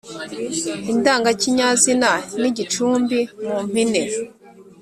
indangakinyazina 0.91 2.11
n’igicumbi. 2.41 3.19
mu 3.47 3.57
mpine 3.67 4.03